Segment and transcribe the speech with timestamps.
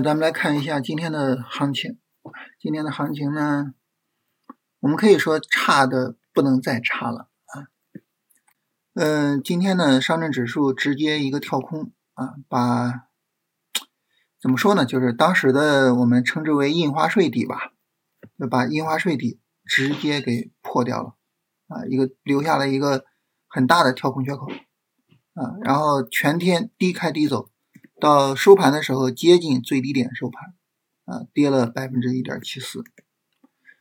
[0.00, 1.98] 咱们来看一下今天的行情。
[2.60, 3.72] 今天的行情呢，
[4.80, 7.68] 我们可以说差的不能再差了啊。
[8.94, 13.08] 嗯，今天呢，上证指数直接一个跳空啊，把
[14.40, 14.84] 怎么说呢？
[14.84, 17.72] 就是当时的我们称之为印花税底吧，
[18.38, 21.14] 就把印花税底直接给破掉了
[21.68, 23.04] 啊，一个留下了一个
[23.48, 24.46] 很大的跳空缺口
[25.32, 27.50] 啊，然后全天低开低走。
[27.98, 30.54] 到收盘的时候接近最低点收盘，
[31.06, 32.84] 啊，跌了百分之一点七四，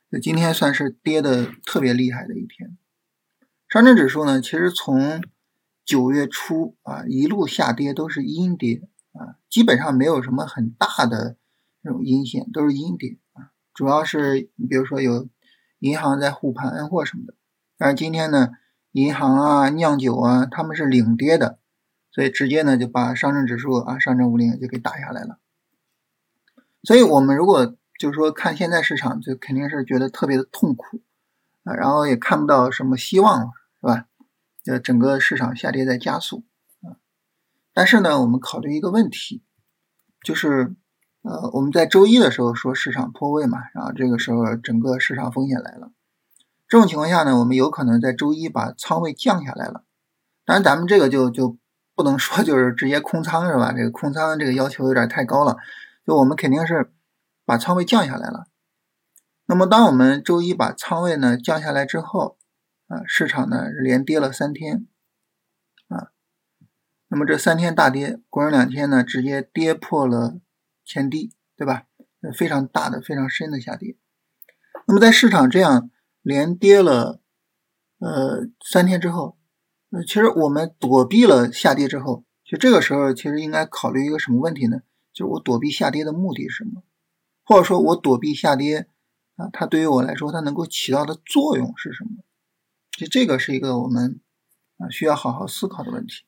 [0.09, 2.77] 那今天算是跌的特别厉害的一天。
[3.67, 5.21] 上证指数呢，其实从
[5.83, 11.35] 九月初啊一路下跌都是阴跌啊，基本上没有什么很大的
[11.83, 13.51] 这种阴线，都是阴跌啊。
[13.73, 15.27] 主要是你比如说有
[15.79, 17.33] 银行在护盘或什么的，
[17.77, 18.51] 但是今天呢，
[18.93, 21.59] 银行啊、酿酒啊，他们是领跌的。
[22.15, 25.37] 所以直接呢就把上证指数啊上证五零就给打下来了。
[26.81, 31.01] 所以我们如果就是说看现在市场，就肯定是觉得特别的痛苦
[31.65, 34.05] 啊，然后也看不到什么希望了，是吧？
[34.63, 36.45] 就整个市场下跌在加速
[36.83, 36.95] 啊。
[37.73, 39.43] 但是呢，我们考虑一个问题，
[40.23, 40.73] 就是
[41.21, 45.91] 呃我们在周一的时候说市场破位嘛，然后这个时候整个市场风险来了，
[46.69, 49.83] 这种情况下呢，我们有可能在周一把仓位降下来了。
[50.45, 51.57] 当然咱们这个就就。
[51.95, 53.71] 不能说就是直接空仓是吧？
[53.71, 55.55] 这个空仓这个要求有点太高了，
[56.05, 56.91] 就我们肯定是
[57.45, 58.47] 把仓位降下来了。
[59.45, 62.37] 那么当我们周一把仓位呢降下来之后，
[62.87, 64.85] 啊，市场呢连跌了三天，
[65.87, 66.11] 啊，
[67.07, 70.39] 那么这三天大跌，国人两天呢直接跌破了
[70.83, 71.83] 前低，对吧？
[72.37, 73.95] 非常大的、非常深的下跌。
[74.85, 75.89] 那么在市场这样
[76.21, 77.21] 连跌了
[77.99, 79.37] 呃三天之后。
[80.03, 84.81] 其实我们躲避了下跌之后，其实这个时候其实应该考虑一个什么问题呢？
[85.13, 86.83] 就是我躲避下跌的目的是什么？
[87.43, 88.87] 或者说我躲避下跌
[89.35, 92.23] 啊，它对于我来说它能够起到的作用是什么？
[92.97, 94.19] 就这个是一个我们
[94.77, 96.23] 啊需要好好思考的问题。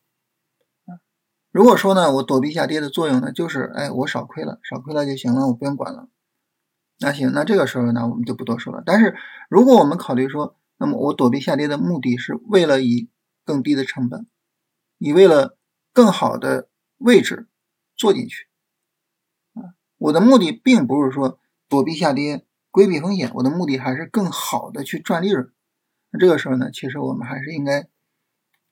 [1.52, 6.08] 如果说呢，我躲避下跌的作用呢，就是哎我少亏了，少亏了就行了，我不用管了。
[7.00, 8.84] 那行，那这个时候呢，我们就不多说了。
[8.86, 9.16] 但是
[9.50, 13.10] 如果我们考虑说，那么我躲避下跌的目的是为了以
[13.48, 14.28] 更低的成本，
[14.98, 15.58] 你为了
[15.94, 17.48] 更好的位置
[17.96, 18.48] 做进去
[19.54, 19.72] 啊！
[19.98, 25.54] 我的目的并不是说躲避下跌、规避风险，我的目的还是更好的去赚利润。
[26.10, 27.88] 那这个时候呢，其实我们还是应该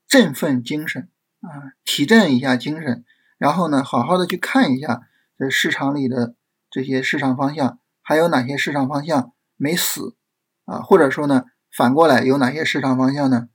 [0.08, 1.09] 振奋精神
[1.40, 3.06] 啊，提振一下精神，
[3.38, 5.07] 然后呢，好好的去看一下
[5.38, 6.36] 这市场里的
[6.69, 10.18] 这些市场方向，还有哪些市场方向没死
[10.66, 10.81] 啊？
[10.81, 13.47] 或者说呢，反过来有哪些市场方向呢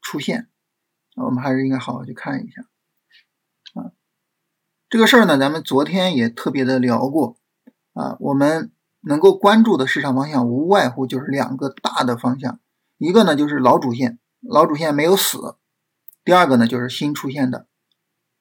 [0.00, 0.48] 出现？
[1.24, 2.62] 我们还是应该好好去看一下
[3.80, 3.92] 啊，
[4.88, 7.36] 这个事儿呢，咱们昨天也特别的聊过
[7.92, 8.16] 啊。
[8.20, 12.60] 我们能够关注的市场方向无外乎就是两个大的方向，
[12.98, 15.56] 一个呢就是老主线，老主线没有死；
[16.24, 17.66] 第二个呢就是新出现的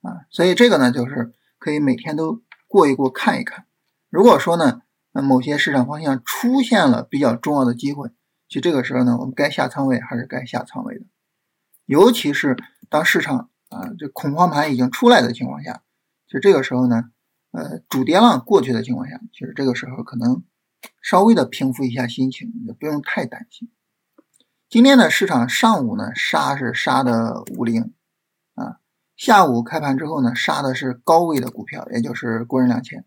[0.02, 0.26] 啊。
[0.30, 3.66] 所以这个呢就是可以每天都过一过看一看。
[4.10, 8.10] 如果说呢，那某些市场方向出现了比较重要的机会，
[8.48, 11.06] 其实这个时候呢，我们该下仓位还是该下仓位的。
[11.90, 12.56] 尤其是
[12.88, 15.82] 当市场啊这恐慌盘已经出来的情况下，
[16.28, 17.06] 就这个时候呢，
[17.50, 20.44] 呃主跌浪过去的情况下，其实这个时候可能
[21.02, 23.72] 稍微的平复一下心情，也不用太担心。
[24.70, 27.92] 今天呢，市场上午呢杀是杀的五零
[28.54, 28.78] 啊，
[29.18, 33.04] 下午开盘之后呢杀的是高位的股票，也就是国人两千。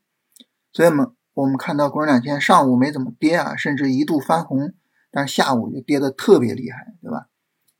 [0.72, 4.74] 所以我们我们看到国人两千上午没怎么跌啊，甚至一度翻红，
[5.12, 7.28] 但是下午就跌的特别厉害，对吧？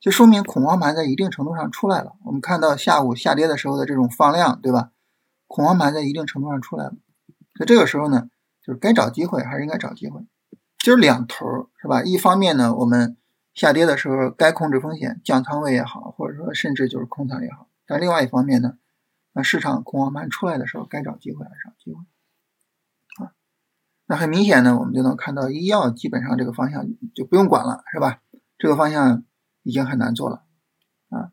[0.03, 2.15] 就说明恐慌盘在一定程度上出来了。
[2.25, 4.91] 我们看到下午下跌的时候的这种放量，对吧？
[5.47, 6.95] 恐慌盘在一定程度上出来了。
[7.55, 8.29] 所以这个时候呢，
[8.65, 10.21] 就是该找机会还是应该找机会，
[10.81, 11.47] 就是两头
[11.81, 12.03] 是吧？
[12.03, 13.17] 一方面呢，我们
[13.55, 17.69] 下跌的时候该控制风险，降仓位也好，或者说甚至就是空仓也好。
[17.87, 18.79] 但另外一方面呢，
[19.33, 22.01] 那市场恐慌盘出来的时候，该找机会还是找机会
[23.25, 23.31] 啊？
[24.07, 28.19] 那很明显呢，我们就能看到医药基本上这个方向就不用管了，是吧？
[28.59, 29.23] 这个方向。
[29.63, 30.43] 已经很难做了
[31.09, 31.31] 啊，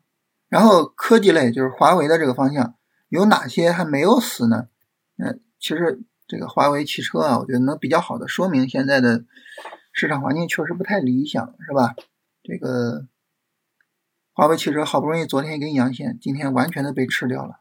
[0.48, 2.76] 然后科技类就是华为的这个方向
[3.08, 4.68] 有哪些还没有死呢？
[5.16, 9.24] 嗯，其实这个华为汽车啊，我觉得能比较好的说明现在的
[9.92, 11.96] 市场环境确实不太理想，是吧？
[12.42, 13.06] 这个
[14.32, 17.60] 华为汽车好不容易昨天一根阳线，今天完全的被吃掉了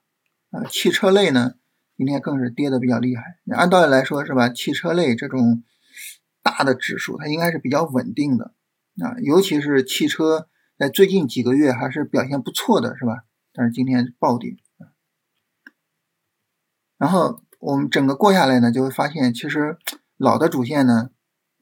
[0.52, 0.66] 啊。
[0.70, 1.56] 汽车类呢，
[1.98, 3.40] 今天更是跌的比较厉害。
[3.56, 4.50] 按道理来说是吧？
[4.50, 5.64] 汽车类这种
[6.44, 8.54] 大的指数它应该是比较稳定的
[9.04, 10.48] 啊，尤其是汽车。
[10.80, 13.26] 在最近几个月还是表现不错的，是吧？
[13.52, 14.56] 但是今天暴跌。
[16.98, 19.78] 然后我们整个过下来呢，就会发现其实
[20.16, 21.10] 老的主线呢，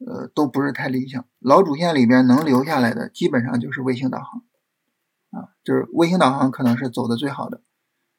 [0.06, 1.26] 呃，都不是太理想。
[1.40, 4.44] 老主线里边能留下来的，基本上就是卫星导航，
[5.30, 7.60] 啊，就是卫星导航可能是走的最好的。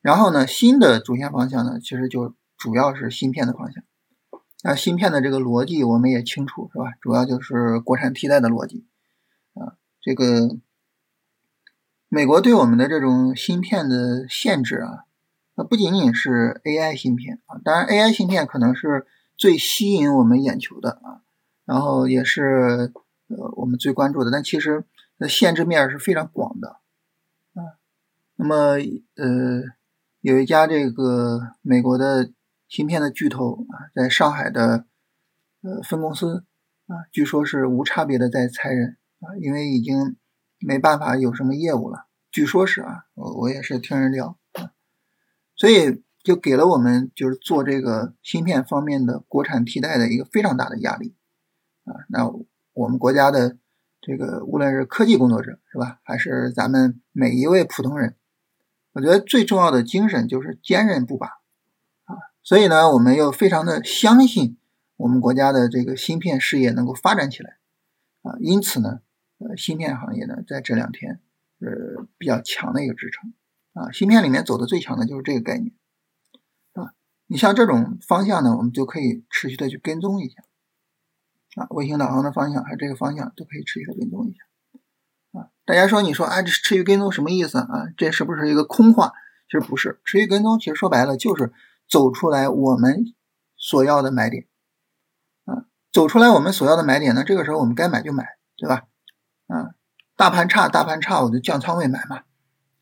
[0.01, 3.81] 然后呢，新的主线方向呢，其实就主要是芯片的方向。
[4.63, 6.91] 那芯片的这个逻辑我们也清楚，是吧？
[6.99, 8.85] 主要就是国产替代的逻辑，
[9.53, 10.57] 啊，这个
[12.09, 15.05] 美国对我们的这种芯片的限制啊。
[15.55, 21.21] 那不仅仅是 AI 芯片啊，当然 AI 芯片可能是最吸引我们眼球的啊，
[21.65, 22.93] 然后也是
[23.27, 24.85] 呃我们最关注的，但其实
[25.17, 26.77] 那限制面是非常广的
[27.53, 27.75] 啊。
[28.37, 28.55] 那么
[29.15, 29.63] 呃，
[30.21, 32.31] 有一家这个美国的
[32.69, 34.85] 芯片的巨头啊，在上海的
[35.61, 36.45] 呃分公司
[36.87, 40.15] 啊，据说是无差别的在裁人啊，因为已经
[40.59, 42.05] 没办法有什么业务了。
[42.31, 44.37] 据说是啊，我我也是听人聊。
[45.55, 51.15] 所以就给了我们就是做这个芯片方面的国产替代的一个非常大的压力
[51.83, 52.05] 啊。
[52.07, 52.31] 那
[52.73, 53.57] 我们国家的
[53.99, 58.15] 这个无论是科技工作者是吧，还是咱们每一位普通人，
[58.93, 61.27] 我觉得最重要的精神就是坚韧不拔
[62.05, 62.15] 啊。
[62.41, 64.57] 所以呢，我们又非常的相信
[64.95, 67.57] 我们国家的这个芯片事业能够发展起来
[68.21, 68.37] 啊。
[68.39, 69.01] 因此呢，
[69.39, 71.19] 呃，芯片行业呢在这两天
[71.59, 73.33] 呃比较强的一个支撑。
[73.73, 75.71] 啊，芯片里面走的最强的就是这个概念，
[76.73, 76.91] 啊？
[77.27, 80.43] 你像这种方向呢，我们就可以持续的去跟踪一下，
[81.55, 87.85] 啊，卫星导航的方向还有这个方向都可以持续的跟踪一下，啊，大家说你说啊，这持续跟踪什么意思啊？
[87.95, 89.13] 这是不是一个空话？
[89.47, 91.53] 其实不是，持续跟踪其实说白了就是
[91.87, 93.05] 走出来我们
[93.55, 94.47] 所要的买点，
[95.45, 98.25] 啊，走出来我们所要的买点呢，这个时候我们该买就买，
[98.57, 98.88] 对吧？
[99.49, 99.75] 啊，
[100.15, 102.23] 大盘差，大盘差，我就降仓位买嘛。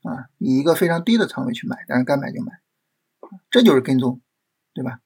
[0.04, 2.62] 啊，以一个非常低的仓位去买，但是该买就买，
[3.50, 4.22] 这就是跟踪，
[4.74, 5.02] 对吧？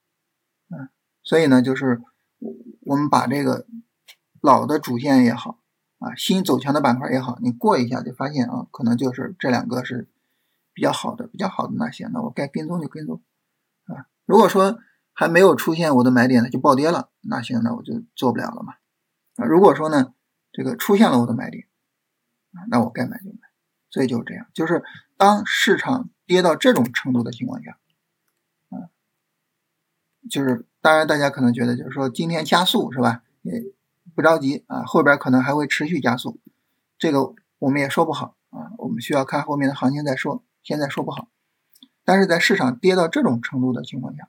[0.70, 0.90] 嗯，
[1.24, 2.00] 所以呢，就是
[2.82, 3.66] 我们把这个
[4.40, 5.58] 老的主线也好，
[5.98, 10.08] 啊，新走强的板块也好，你过一下就发现啊，可能就是这两个是
[10.72, 13.20] 比较好的，比较好的那些，那我该跟踪就跟踪，
[13.86, 14.78] 啊，如果说
[15.12, 18.74] 还没有出现我的买点呢，就暴跌了，那行，那我就做不了了嘛。
[19.36, 20.14] 啊，如果说呢，
[20.52, 21.66] 这个出现了我的买点，
[22.68, 23.38] 那我该买就买。
[23.90, 24.82] 所以就是这样，就是
[25.16, 27.78] 当市场跌到这种程度的情况下，
[28.70, 28.88] 啊，
[30.30, 33.22] 就是当然大家可能觉得就是说今天加速是吧？
[33.42, 33.62] 也
[34.14, 36.40] 不着急啊，后边可能还会持续加速，
[36.96, 41.28] 这个我们也说不好啊，我们需要看后面的行情再说，现在说不好。
[42.04, 44.28] 但是在市场跌到这种程度的情况下，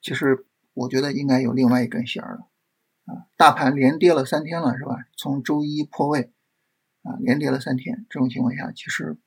[0.00, 2.48] 其实我觉得应该有另外一根弦了
[3.04, 4.97] 啊，大盘连跌了三天了是吧？
[5.18, 6.32] 从周一破位。
[7.02, 9.18] 啊，连跌了三天，这种情况下，其实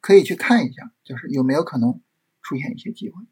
[0.00, 2.02] 可以去看一下，就是有没有可能
[2.42, 3.22] 出现一些机会。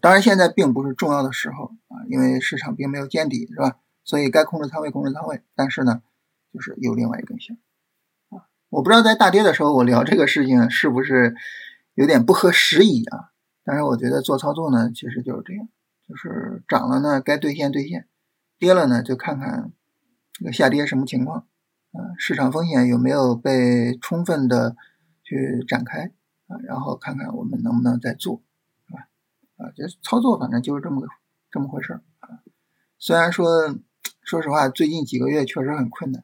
[0.00, 3.78] 当然，现在并不是重要的时候啊，因为市场并没有见底，是吧？
[4.02, 5.42] 所以该控制仓位控制仓位。
[5.54, 6.02] 但是呢，
[6.52, 7.58] 就是有另外一根线
[8.30, 8.48] 啊。
[8.70, 11.36] 我不知道在大跌的时候我聊这个事情是不是
[11.94, 13.30] 有点不合时宜啊？
[13.62, 15.68] 但是我觉得做操作呢，其实就是这样，
[16.08, 18.08] 就是涨了呢该兑现兑现，
[18.58, 19.70] 跌了呢就看看
[20.40, 21.46] 这个下跌什么情况。
[21.92, 24.76] 啊，市场风险有没有被充分的
[25.24, 26.12] 去展开
[26.46, 26.56] 啊？
[26.62, 28.40] 然后看看我们能不能再做，
[28.86, 29.08] 是吧？
[29.56, 31.08] 啊，这操作反正就是这么个
[31.50, 32.46] 这么回事儿啊。
[32.96, 33.74] 虽然说，
[34.22, 36.22] 说实话，最近几个月确实很困难。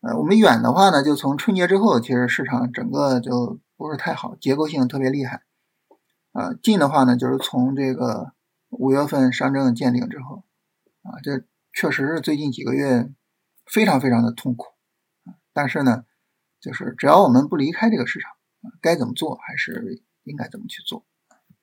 [0.00, 5.42] 呃，我们远的话呢，就从春节之后，其实市场整个就不是太好，结构性特别厉害。
[6.30, 8.32] 啊，近的话呢，就是从这个
[8.68, 10.44] 五月份上证见顶之后，
[11.02, 11.42] 啊，这
[11.72, 13.10] 确实是最近几个月。
[13.70, 14.66] 非常非常的痛苦，
[15.52, 16.04] 但是呢，
[16.60, 18.32] 就是只要我们不离开这个市场，
[18.80, 21.06] 该怎么做还是应该怎么去做。